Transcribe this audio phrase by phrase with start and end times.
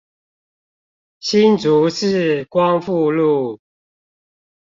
[1.19, 3.59] 新竹市光復路